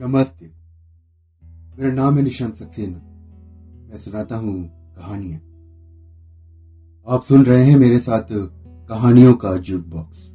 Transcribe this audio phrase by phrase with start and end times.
[0.00, 0.46] नमस्ते।
[1.78, 2.98] मेरा नाम है निशांत सक्सेना।
[3.88, 5.38] मैं सुनाता हूँ कहानियाँ।
[7.08, 8.22] आप सुन रहे हैं मेरे साथ
[8.88, 10.26] कहानियों का जुग बॉक्स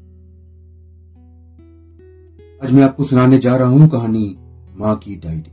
[2.63, 4.37] आज मैं आपको सुनाने जा रहा हूँ कहानी
[4.77, 5.51] माँ की डायरी।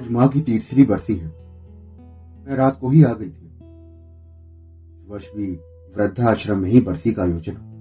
[0.00, 1.26] आज माँ की तीसरी बरसी है।
[2.46, 3.52] मैं रात को ही आ गई थी।
[5.08, 5.52] वर्ष भी
[5.96, 7.73] वृद्धाश्रम में ही बरसी का आयोजन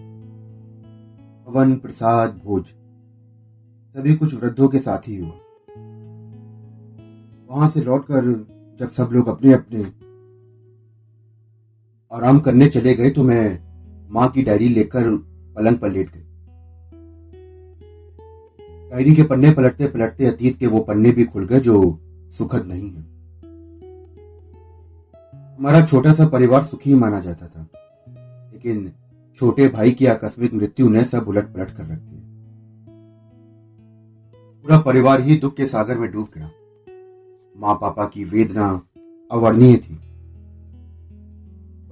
[1.48, 5.34] हवन प्रसाद भोज। सभी कुछ वृद्धों के साथ ही हुआ।
[7.50, 8.26] वहाँ से लौटकर
[8.80, 9.84] जब सब लोग अपने अपने
[12.12, 13.44] आराम करने चले गए तो मैं
[14.14, 15.10] माँ की डायरी लेकर
[15.58, 16.22] पलंग पर लेट गई।
[18.92, 21.80] डायरी के पन्ने पलटते पलटते अतीत के वो पन्ने भी खुल गए जो
[22.32, 23.02] सुखद नहीं है।
[25.60, 27.68] हमारा छोटा सा परिवार सुखी माना जाता था,
[28.54, 28.92] लेकिन
[29.36, 32.24] छोटे भाई की आकस्मिक मृत्यु ने सब उलट पलट कर रख दिया
[34.64, 36.52] पूरा परिवार ही दुख के सागर में डूब गया।
[37.58, 38.82] माँ पापा की वेदना
[39.32, 39.96] अवर्णीय थी।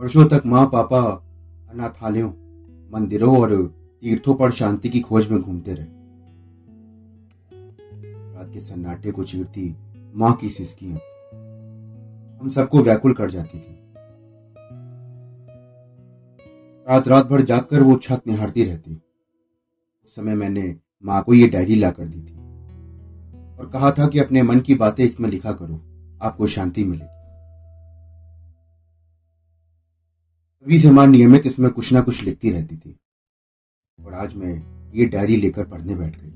[0.01, 1.01] वर्षों तक माँ पापा
[1.69, 2.29] अनाथालयों,
[2.93, 5.87] मंदिरों और तीर्थों पर शांति की खोज में घूमते रहे।
[8.35, 9.75] रात के सन्नाटे को चीरती
[10.15, 10.97] माँ की सिस्कियाँ।
[12.41, 13.70] हम सबको व्याकुल कर जाती थी।
[16.87, 18.93] रात रात भर जाकर वो छत निहारती रहती।
[20.03, 22.33] उस समय मैंने माँ को ये डायरी ला कर दी थी
[23.59, 25.75] और कहा था कि अपने मन की बातें इसमें लिखा करो,
[26.21, 27.19] आपको शांति मिलेगी।
[30.65, 32.97] तभी से माँ नियमित इसमें कुछ ना कुछ लिखती रहती थी
[33.99, 34.53] और आज मैं
[34.93, 36.29] ये डायरी लेकर पढ़ने बैठ गई।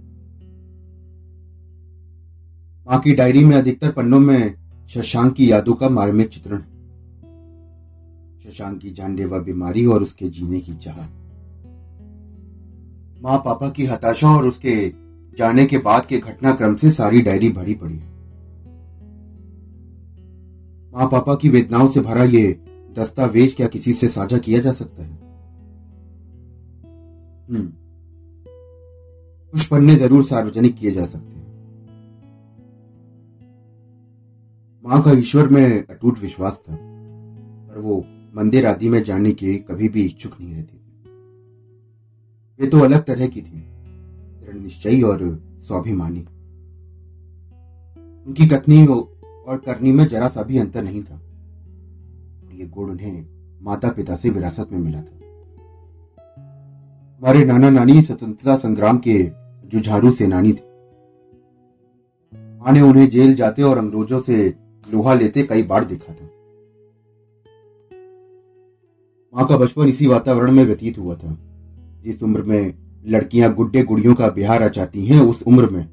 [2.87, 6.74] माँ की डायरी में अधिकतर पन्नों में शशांक की यादों का मार्मिक चित्रण है।
[8.45, 10.97] शशांक की जानलेवा बीमारी और उसके जीने की चाह।
[13.21, 14.89] माँ पापा की हताशा और उसके
[15.37, 18.15] जाने के बाद के घटनाक्रम से सारी डायरी भरी पड़ी। है
[20.93, 22.59] माँ पापा की वेदनाओं से भरा ये
[22.97, 25.17] दस्तावेज़ क्या किसी से साझा किया जा सकता है?
[27.49, 27.73] हम्म।
[29.51, 31.45] कुछ पन्ने ज़रूर सार्वजनिक किए जा सकते हैं।
[34.85, 36.75] माँ का ईश्वर में अटूट विश्वास था,
[37.67, 40.81] पर वो मंदिर आदि में जाने के कभी भी इच्छुक नहीं रहती थी।
[42.59, 43.61] वे तो अलग तरह की थी,
[44.41, 45.19] दृढ़ निश्चयी और
[45.59, 46.19] स्वाभिमानी।
[48.27, 51.21] उनकी कथनी और करनी में जरा सा भी अंतर नहीं था।
[52.53, 53.25] ये गुण उन्हें
[53.61, 55.15] माता पिता से विरासत में मिला था।
[57.17, 59.31] हमारे नाना नानी स्वतंत्रता संग्राम के
[59.67, 60.63] जुझारू सेनानी थे।
[62.59, 64.53] माँ ने उन्हें जेल जाते और अंग्रेज़ों से
[64.91, 66.24] लोहा लेते कई बार देखा था।
[69.35, 71.37] माँ का बचपन इसी वातावरण में व्यतीत हुआ था।
[72.03, 72.73] जिस उम्र में
[73.07, 75.89] लड़कियाँ गुड्डे गुड़ियों का बिहार रचाती हैं, उस उम्र में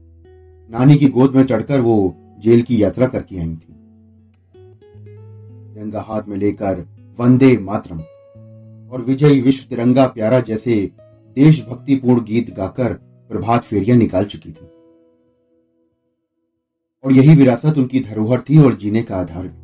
[0.70, 3.72] नानी की गोद में चढ़कर वो जेल की यात्रा करके आई थी।
[5.74, 6.86] तिरंगा हाथ में लेकर
[7.20, 8.00] वंदे मातरम
[8.92, 10.90] और विजय विश्व तिरंगा प्यारा जैसे
[11.36, 12.92] देशभक्तिपूर्ण गीत गाकर
[13.30, 14.66] प्रभात फेरियाँ निकाल चुकी थी।
[17.04, 19.61] और यही विरासत उनकी धरोहर थी और जीने का आधार भी।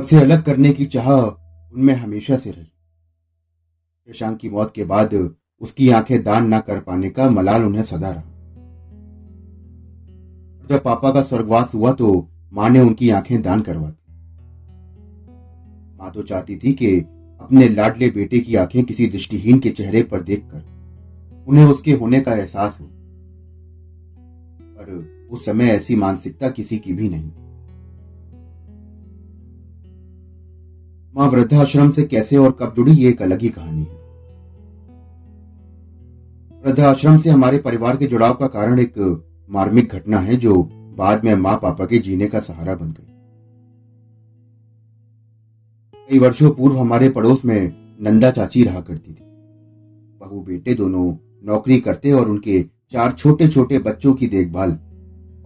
[0.00, 5.14] सबसे अलग करने की चाह उनमें हमेशा से रही। शशांक की मौत के बाद
[5.60, 8.22] उसकी आँखें दान ना कर पाने का मलाल उन्हें सदा रहा।
[10.70, 14.12] जब पापा का स्वर्गवास हुआ तो माँ ने उनकी आँखें दान करवा दी।
[15.98, 17.00] माँ तो चाहती थी कि
[17.40, 22.34] अपने लाडले बेटे की आँखें किसी दृष्टिहीन के चेहरे पर देखकर उन्हें उसके होने का
[22.34, 22.86] एहसास हो।
[24.76, 27.30] पर उस समय ऐसी मानसिकता किसी की भी नहीं।
[31.14, 33.98] माँ वृद्धाश्रम से कैसे और कब जुड़ी, ये एक अलग ही कहानी है।
[36.64, 40.62] वृद्धाश्रम से हमारे परिवार के जुड़ाव का कारण एक मार्मिक घटना है, जो
[40.96, 43.06] बाद में माँ पापा के जीने का सहारा बन गई।
[46.10, 49.24] कई वर्षों पूर्व हमारे पड़ोस में नंदा चाची रहा करती थी।
[50.20, 51.14] बहू बेटे दोनों
[51.44, 52.62] नौकरी करते और उनके
[52.92, 54.70] चार छोटे छोटे बच्चों की देखभाल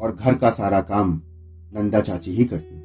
[0.01, 1.21] और घर का सारा काम
[1.75, 2.84] नंदा चाची ही करती।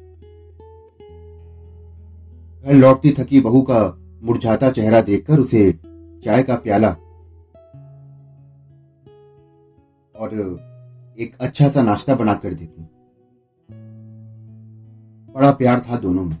[2.64, 5.72] घर लौटती थकी बहू का मुरझाता चेहरा देखकर उसे
[6.24, 6.90] चाय का प्याला
[10.14, 10.34] और
[11.18, 12.82] एक अच्छा सा नाश्ता बनाकर देती।
[15.32, 16.38] बड़ा प्यार था दोनों में।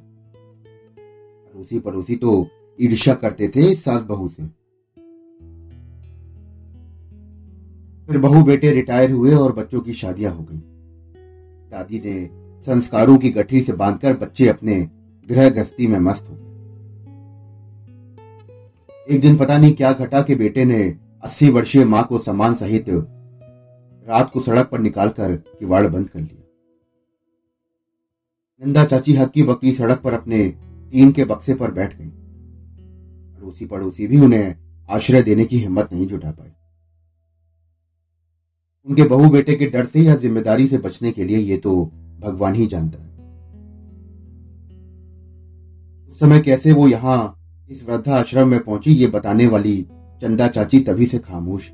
[0.96, 2.48] पड़ोसी पड़ोसी तो
[2.80, 4.42] ईर्ष्या करते थे सास बहू से।
[8.08, 10.58] फिर बहू बेटे रिटायर हुए और बच्चों की शादियाँ हो गई।
[11.70, 12.26] दादी ने
[12.66, 14.99] संस्कारों की गठरी से बांधकर बच्चे अपने
[15.30, 16.34] गृह गस्ती में मस्त हो
[19.08, 20.82] एक दिन पता नहीं क्या घटा के बेटे ने
[21.24, 26.42] अस्सी वर्षीय माँ को सम्मान सहित रात को सड़क पर निकालकर किवाड़ बंद कर लिया।
[28.62, 30.46] नंदा चाची हक्की बक्की सड़क पर अपने
[30.92, 34.54] टीन के बक्से पर बैठ गई। पड़ोसी पड़ोसी भी उन्हें
[34.88, 36.50] आश्रय देने की हिम्मत नहीं जुटा पाई
[38.86, 41.84] उनके बहू बेटे के डर से या ज़िम्मेदारी से बचने के लिए ये तो
[42.20, 43.09] भगवान ही जानता है।
[46.18, 47.36] समय कैसे वो यहाँ
[47.70, 49.76] इस वृद्धा आश्रम में पहुँची, ये बताने वाली
[50.22, 51.70] चंदा चाची तभी से खामोश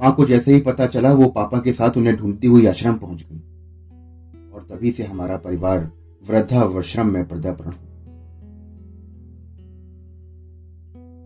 [0.00, 3.24] माँ को जैसे ही पता चला, वो पापा के साथ उन्हें ढूंढती हुई आश्रम पहुँच
[3.30, 5.90] गई और तभी से हमारा परिवार
[6.24, 7.90] वृद्धाश्रम में पदार्पण हुआ।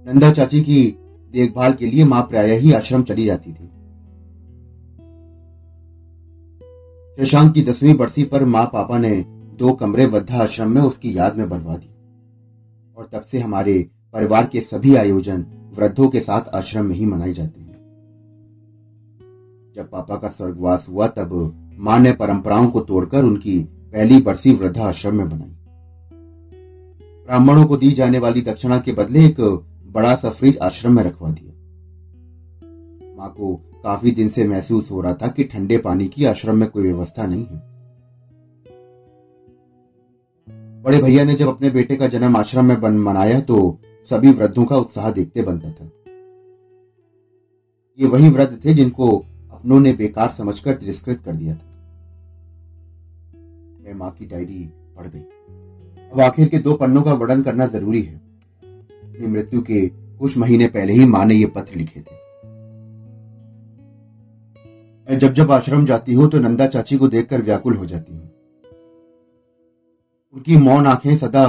[0.06, 0.84] नंदा चाची की
[1.34, 3.70] देखभाल के लिए माँ प्राय ही आश्रम चली जाती थी।
[7.18, 11.36] शशांक की दसवीं बरसी पर माँ पापा ने दो कमरे वृद्धा आश्रम में उसकी याद
[11.36, 11.88] में बनवा दी।
[12.96, 17.32] और तब से हमारे परिवार के सभी आयोजन वृद्धों के साथ आश्रम में ही मनाए
[17.32, 17.66] जाते हैं।
[19.76, 23.58] जब पापा का स्वर्गवास हुआ, तब माँ ने परंपराओं को तोड़कर उनकी
[23.92, 25.56] पहली बरसी वृद्धा आश्रम में बनाई।
[27.26, 31.30] ब्राह्मणों को दी जाने वाली दक्षिणा के बदले एक बड़ा सा फ्रिज आश्रम में रखवा
[31.30, 31.52] दिया।
[33.16, 36.68] माँ को काफ़ी दिन से महसूस हो रहा था कि ठंडे पानी की आश्रम में
[36.68, 37.75] कोई व्यवस्था नहीं है।
[40.86, 43.56] बड़े भैया ने जब अपने बेटे का जन्म आश्रम में मनाया तो
[44.08, 45.84] सभी वृद्धों का उत्साह देखते बनता था।
[47.98, 49.08] ये वही वृद्ध थे जिनको
[49.52, 51.70] अपनों ने बेकार समझकर तिरस्कृत कर दिया था।
[53.84, 54.62] मैं माँ की डायरी
[54.96, 55.20] पढ़ गई।
[56.12, 60.68] अब आखिर के दो पन्नों का वर्णन करना ज़रूरी है। अपनी मृत्यु के कुछ महीने
[60.68, 62.14] पहले ही माँ ने ये पत्र लिखे थे।
[65.08, 68.30] मैं जब जब आश्रम जाती हूँ तो नंदा चाची को देखकर व्याकुल हो जाती हूँ।
[70.36, 71.44] उनकी मौन आँखें सदा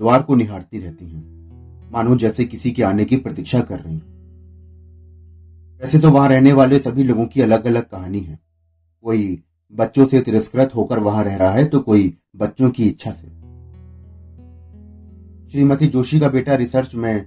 [0.00, 3.96] द्वार को निहारती रहती हैं। मानो जैसे किसी के आने की प्रतीक्षा कर रही
[5.80, 8.38] वैसे तो वहाँ रहने वाले सभी लोगों की अलग अलग कहानी है।
[9.04, 9.42] कोई
[9.72, 13.26] बच्चों से तिरस्कृत होकर वहाँ रह रहा है तो कोई बच्चों की इच्छा से।
[15.52, 17.24] श्रीमती जोशी का बेटा रिसर्च में है।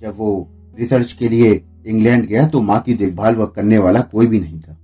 [0.00, 4.26] जब वो रिसर्च के लिए इंग्लैंड गया तो माँ की देखभाल व करने वाला कोई
[4.26, 4.78] भी नहीं था।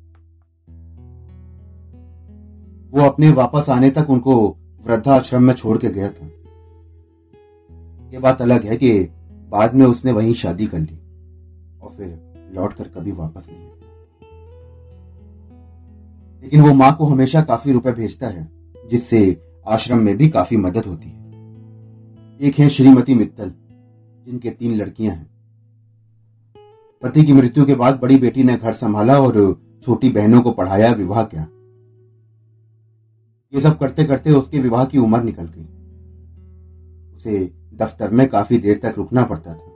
[2.90, 4.56] वो अपने वापस आने तक उनको
[4.86, 6.26] वृद्धाश्रम में छोड़ के गया था।
[8.12, 9.08] ये बात अलग है कि
[9.48, 10.98] बाद में उसने वहीं शादी कर ली
[11.82, 12.20] और फिर
[12.54, 13.68] लौटकर कभी वापस नहीं
[16.42, 18.48] लेकिन वो माँ को हमेशा काफ़ी रुपए भेजता है,
[18.90, 21.16] जिससे आश्रम में भी काफ़ी मदद होती है।
[22.40, 23.52] एक है श्रीमती मित्तल,
[24.26, 25.30] जिनके तीन लड़कियाँ हैं।
[27.02, 30.92] पति की मृत्यु के बाद बड़ी बेटी ने घर संभाला और छोटी बहनों को पढ़ाया,
[30.92, 31.46] विवाह किया।
[33.52, 35.64] ये सब करते करते उसके विवाह की उम्र निकल गई।
[37.16, 37.38] उसे
[37.74, 39.66] दफ्तर में काफ़ी देर तक रुकना पड़ता था।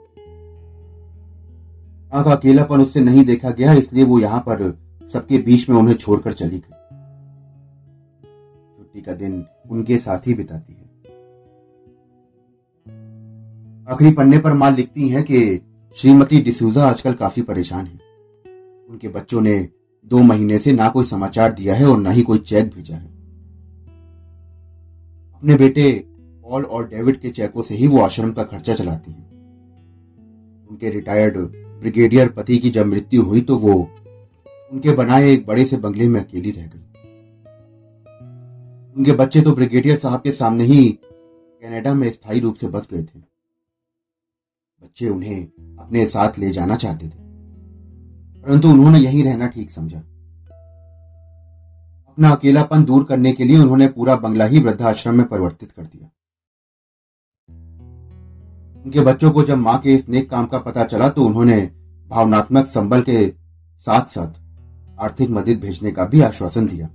[2.11, 4.79] माँ का अकेलापन उससे नहीं देखा गया, इसलिए वो यहाँ पर
[5.13, 6.75] सबके बीच में उन्हें छोड़कर चली गई।
[8.77, 10.81] छुट्टी का दिन उनके साथ ही बिताती है।
[13.87, 15.61] आखिरी पन्ने पर माँ लिखती हैं कि
[15.95, 17.99] श्रीमती डिसूजा आजकल काफ़ी परेशान है।
[18.89, 19.69] उनके बच्चों ने
[20.05, 23.12] दो महीने से ना कोई समाचार दिया है और ना ही कोई चेक भेजा है।
[25.43, 26.03] अपने बेटे
[26.43, 29.31] पॉल और डेविड के चेकों से ही वो आश्रम का खर्चा चलाती हैं।
[30.67, 31.37] उनके रिटायर्ड
[31.79, 33.73] ब्रिगेडियर पति की जब मृत्यु हुई तो वो
[34.71, 36.79] उनके बनाए एक बड़े से बंगले में अकेली रह गई।
[38.97, 40.99] उनके बच्चे तो ब्रिगेडियर साहब के सामने ही
[41.63, 43.19] कनाडा में स्थायी रूप से बस गए थे।
[44.81, 45.45] बच्चे उन्हें
[45.79, 47.21] अपने साथ ले जाना चाहते थे।
[48.41, 50.03] परंतु उन्होंने यहीं रहना ठीक समझा।
[52.13, 56.09] अपना अकेलापन दूर करने के लिए उन्होंने पूरा बंगला ही वृद्धाश्रम में परिवर्तित कर दिया।
[58.85, 61.57] उनके बच्चों को जब माँ के इस नेक काम का पता चला तो उन्होंने
[62.09, 63.27] भावनात्मक संबल के
[63.87, 64.39] साथ साथ
[64.99, 66.87] आर्थिक मदद भेजने का भी आश्वासन दिया।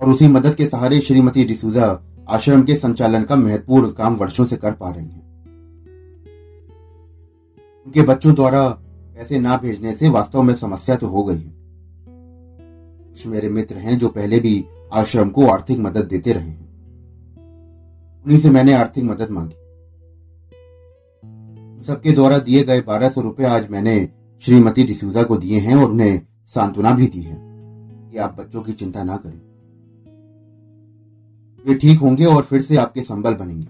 [0.00, 1.92] और उसी मदद के सहारे श्रीमती डिसूजा
[2.28, 5.22] आश्रम के संचालन का महत्वपूर्ण काम वर्षों से कर पा रही हैं।
[7.86, 11.59] उनके बच्चों द्वारा पैसे ना भेजने से वास्तव में समस्या तो हो गई है।
[13.10, 16.70] कुछ मेरे मित्र हैं जो पहले भी आश्रम को आर्थिक मदद देते रहे हैं।
[18.24, 19.54] उन्हीं से मैंने आर्थिक मदद मांगी।
[21.82, 24.08] सबके द्वारा दिए गए बारह सौ रुपए आज मैंने
[24.40, 27.36] श्रीमती डिसूजा को दिए हैं और उन्हें सांत्वना भी दी है
[28.10, 29.40] कि आप बच्चों की चिंता ना करें।
[31.66, 33.66] वे ठीक होंगे और फिर से आपके संबल बनेंगे।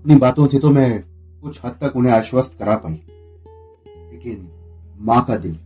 [0.00, 1.04] अपनी बातों से तो मैं
[1.42, 3.02] कुछ हद तक उन्हें आश्वस्त करा पाई।
[4.12, 4.48] लेकिन
[5.00, 5.58] माँ का दिल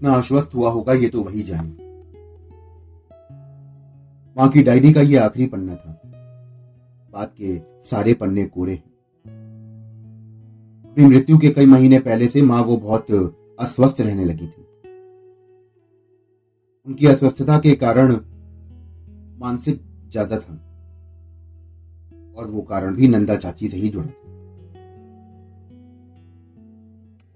[0.00, 1.68] इतना आश्वस्त हुआ होगा, ये तो वही जाने।
[4.36, 6.00] माँ की डायरी का यह आखिरी पन्ना था।
[7.12, 8.90] बात के सारे पन्ने कोरे हैं।
[10.84, 13.10] अपनी मृत्यु के कई महीने पहले से माँ वो बहुत
[13.60, 14.66] अस्वस्थ रहने लगी थी।
[16.86, 18.12] उनकी अस्वस्थता के कारण
[19.40, 20.54] मानसिक ज़्यादा था।
[22.38, 24.19] और वो कारण भी नंदा चाची से ही जुड़ा था।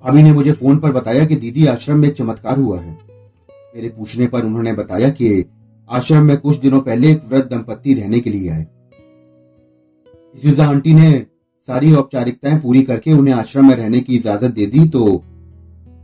[0.04, 2.90] भाभी ने मुझे फ़ोन पर बताया कि दीदी आश्रम में एक चमत्कार हुआ है।
[3.74, 5.44] मेरे पूछने पर उन्होंने बताया कि
[5.90, 8.66] आश्रम में कुछ दिनों पहले एक वृद्ध दंपत्ति रहने के लिए आए।
[10.34, 11.26] सुजा आंटी ने
[11.68, 15.06] सारी औपचारिकताएँ पूरी करके उन्हें आश्रम में रहने की इजाज़त दे दी तो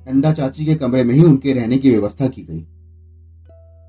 [0.09, 2.62] नंदा चाची के कमरे में ही उनके रहने की व्यवस्था की गई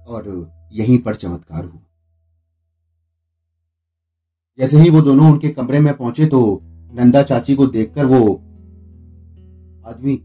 [0.07, 0.29] और
[0.73, 1.81] यहीं पर चमत्कार हुआ।
[4.59, 6.61] जैसे ही वो दोनों उनके कमरे में पहुँचे तो
[6.93, 8.41] नंदा चाची को देखकर वो
[9.91, 10.15] आदमी।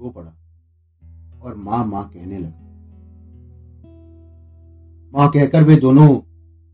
[0.00, 0.32] रो पड़ा
[1.42, 2.62] और माँ माँ कहने लगा।
[5.14, 6.08] माँ कहकर वे दोनों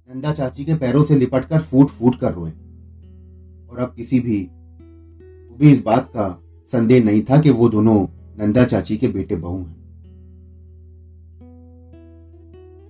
[0.08, 2.50] नंदा चाची के पैरों से लिपटकर फूट फूट कर रोए।
[3.70, 4.50] और अब किसी भी
[5.58, 8.06] भी इस बात का संदेह नहीं था कि वो दोनों
[8.38, 9.82] नंदा चाची के बेटे बहू हैं।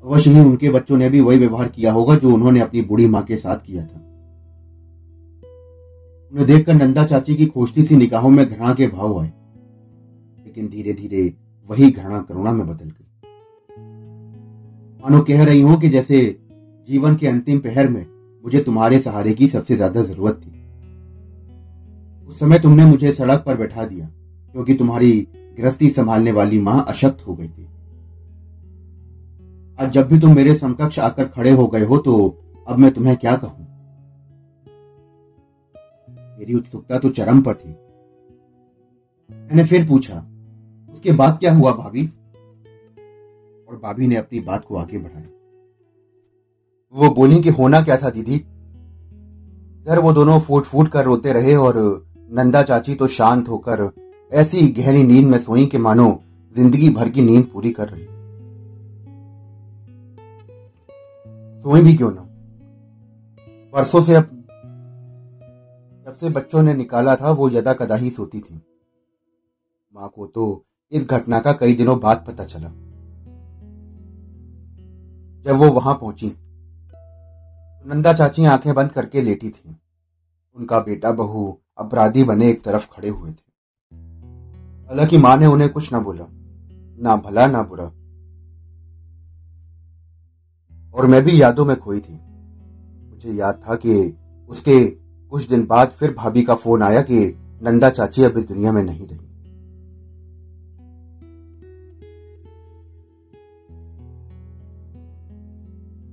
[0.05, 3.23] अवश्य ही उनके बच्चों ने भी वही व्यवहार किया होगा जो उन्होंने अपनी बुढ़ी माँ
[3.23, 4.02] के साथ किया था।
[6.33, 9.33] उन्हें देखकर नंदा चाची की खोजती सी निगाहों में घृणा के भाव आए।
[10.39, 11.33] लेकिन धीरे धीरे
[11.71, 13.07] वही घृणा करुणा में बदल गई।
[15.03, 16.21] मानो कह रही हूँ कि जैसे
[16.89, 18.07] जीवन के अंतिम पहर में
[18.45, 20.51] मुझे तुम्हारे सहारे की सबसे ज़्यादा ज़रूरत थी।
[22.29, 24.07] उस समय तुमने मुझे सड़क पर बैठा दिया,
[24.55, 25.13] क्योंकि तुम्हारी
[25.59, 27.67] गृहस्थी संभालने वाली माँ अशक्त हो गई थी।
[29.79, 32.15] आज जब भी तुम मेरे समकक्ष आकर खड़े हो गए हो तो
[32.67, 33.67] अब मैं तुम्हें क्या कहूँ?
[36.43, 37.69] मेरी उत्सुकता तो चरम पर थी।
[39.31, 40.15] मैंने फिर पूछा,
[40.93, 42.03] उसके बाद क्या हुआ भाभी?
[43.69, 45.27] और भाभी ने अपनी बात को आगे बढ़ाया,
[46.95, 48.35] वो बोली कि होना क्या था दीदी?
[48.35, 51.79] इधर वो दोनों फूट फूट कर रोते रहे और
[52.33, 53.91] नंदा चाची तो शांत होकर
[54.33, 56.11] ऐसी गहरी नींद में सोई कि मानो
[56.57, 58.07] ज़िंदगी भर की नींद पूरी कर रही
[61.63, 62.29] सोई भी क्यों ना?
[63.75, 64.42] परसों से अब
[66.13, 68.55] जब से बच्चों ने निकाला था, वो यदा कदा ही सोती थी।
[69.95, 72.69] माँ को तो इस घटना का कई दिनों बाद पता चला।
[75.43, 79.77] जब वो वहाँ पहुँची तो नंदा चाची आँखें बंद करके लेटी थी।
[80.57, 83.53] उनका बेटा, बहू, अपराधी बने एक तरफ़ खड़े हुए थे।
[84.89, 86.27] हालाँकि माँ ने उन्हें कुछ ना बोला,
[87.03, 87.85] ना भला, ना बुरा।
[90.95, 92.21] और मैं भी यादों में खोई थी।
[93.11, 94.17] मुझे याद था कि
[94.49, 95.02] उसके
[95.33, 98.83] कुछ दिन बाद फिर भाभी का फ़ोन आया कि नंदा चाची अब इस दुनिया में
[98.83, 99.19] नहीं रही।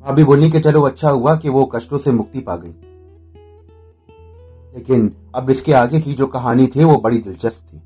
[0.02, 2.76] भाभी बोली कि चलो अच्छा हुआ कि वो कष्टों से मुक्ति पा गई।
[4.76, 7.78] लेकिन अब इसके आगे की जो कहानी थी, वो बड़ी दिलचस्प थी।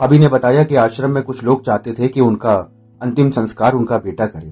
[0.00, 2.56] भाभी ने बताया कि आश्रम में कुछ लोग चाहते थे कि उनका
[3.02, 4.50] अंतिम संस्कार उनका बेटा करे।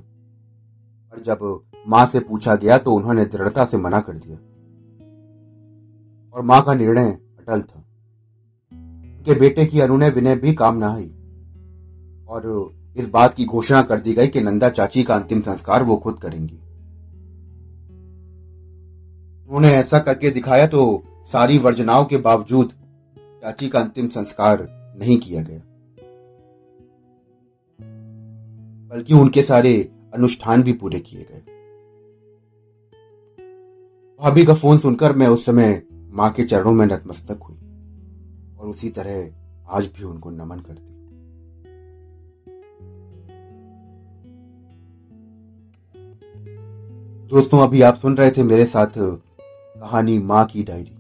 [1.10, 4.36] पर जब माँ से पूछा गया तो उन्होंने दृढ़ता से मना कर दिया।
[6.34, 7.84] और माँ का निर्णय अटल था।
[8.72, 11.10] उनके बेटे की अनुनय विनय भी काम ना आई।
[12.28, 15.96] और इस बात की घोषणा कर दी गई कि नंदा चाची का अंतिम संस्कार वो
[15.96, 16.56] खुद करेंगी।
[19.46, 22.72] उन्होंने ऐसा करके दिखाया तो सारी वर्जनाओं के बावजूद
[23.18, 24.68] चाची का अंतिम संस्कार
[25.00, 25.60] नहीं किया गया।
[28.88, 31.42] बल्कि उनके सारे अनुष्ठान भी पूरे किए गए।
[34.20, 37.56] भाभी का फ़ोन सुनकर मैं उस समय माँ के चरणों में नतमस्तक हुई
[38.58, 39.34] और उसी तरह
[39.68, 40.90] आज भी उनको नमन करती
[47.28, 50.94] दोस्तों, अभी आप सुन रहे थे मेरे साथ कहानी माँ की डायरी।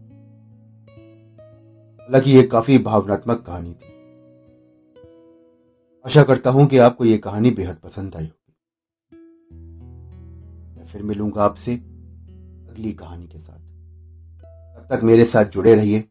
[2.02, 3.92] हालाँकि ये काफ़ी भावनात्मक कहानी थी।
[6.06, 8.54] आशा करता हूँ कि आपको ये कहानी बेहद पसंद आई होगी।
[10.78, 11.89] मैं फिर मिलूँगा आपसे।
[12.70, 13.58] अगली कहानी के साथ।
[14.76, 16.09] तब तक मेरे साथ जुड़े रहिए।